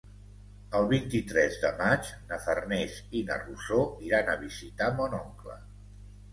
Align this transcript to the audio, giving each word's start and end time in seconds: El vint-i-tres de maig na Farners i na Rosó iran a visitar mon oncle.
El 0.79 0.87
vint-i-tres 0.93 1.57
de 1.65 1.71
maig 1.81 2.09
na 2.33 2.41
Farners 2.47 2.97
i 3.21 3.23
na 3.29 3.39
Rosó 3.45 3.85
iran 4.09 4.35
a 4.35 4.39
visitar 4.49 4.93
mon 4.99 5.17
oncle. 5.23 5.63